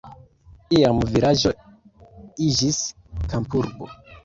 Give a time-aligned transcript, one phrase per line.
[0.77, 1.51] Iam la vilaĝo
[2.49, 2.83] iĝis
[3.37, 3.95] kampurbo.